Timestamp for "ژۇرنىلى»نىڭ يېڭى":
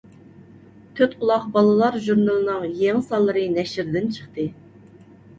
2.05-3.03